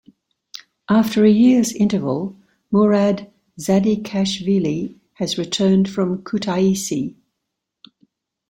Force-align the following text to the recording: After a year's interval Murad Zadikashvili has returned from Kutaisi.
After 0.89 1.23
a 1.25 1.29
year's 1.29 1.71
interval 1.73 2.35
Murad 2.71 3.31
Zadikashvili 3.59 4.97
has 5.17 5.37
returned 5.37 5.91
from 5.91 6.23
Kutaisi. 6.23 7.17